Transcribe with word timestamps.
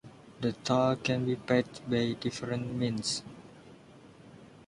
The 0.39 0.53
toll 0.63 0.95
can 0.95 1.25
be 1.25 1.35
paid 1.35 1.67
by 1.87 2.13
different 2.19 2.73
means. 2.73 3.21